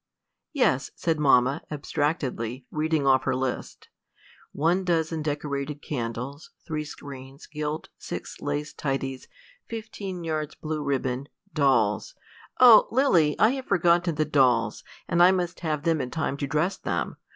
"Yes," 0.51 0.89
said 0.95 1.19
mamma, 1.19 1.61
abstractedly, 1.69 2.65
reading 2.71 3.05
off 3.05 3.25
her 3.25 3.35
list; 3.35 3.89
"one 4.51 4.83
dozen 4.83 5.21
decorated 5.21 5.83
candles; 5.83 6.49
three 6.65 6.83
screens, 6.85 7.45
gilt; 7.45 7.89
six 7.99 8.41
lace 8.41 8.73
tidies; 8.73 9.27
fifteen 9.67 10.23
yards 10.23 10.55
blue 10.55 10.83
ribbon; 10.83 11.27
dolls 11.53 12.15
oh, 12.59 12.87
Lily, 12.89 13.35
I 13.37 13.49
have 13.49 13.65
forgotten 13.65 14.15
the 14.15 14.25
dolls, 14.25 14.83
and 15.07 15.21
I 15.21 15.31
must 15.31 15.59
have 15.59 15.83
them 15.83 16.01
in 16.01 16.09
time 16.09 16.35
to 16.37 16.47
dress 16.47 16.77
them. 16.79 17.17